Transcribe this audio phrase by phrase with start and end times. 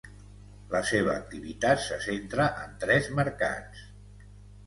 [0.69, 3.85] La seva activitat se centra en tres mercats: